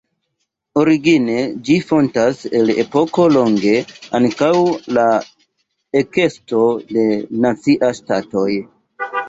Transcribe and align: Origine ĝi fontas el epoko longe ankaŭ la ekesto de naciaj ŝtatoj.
Origine 0.83 1.35
ĝi 1.67 1.75
fontas 1.89 2.39
el 2.61 2.73
epoko 2.85 3.27
longe 3.35 3.75
ankaŭ 4.21 4.51
la 5.01 5.05
ekesto 6.03 6.65
de 6.97 7.09
naciaj 7.47 7.95
ŝtatoj. 8.03 8.51